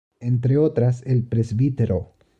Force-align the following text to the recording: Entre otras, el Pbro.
Entre 0.19 0.57
otras, 0.57 1.03
el 1.05 1.21
Pbro. 1.25 2.13